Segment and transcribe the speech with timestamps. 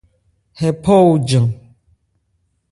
[0.59, 1.47] Hɛ phɔ ojan.